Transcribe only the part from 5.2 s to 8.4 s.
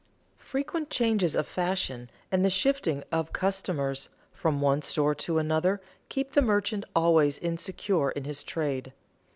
another keep the merchant always insecure in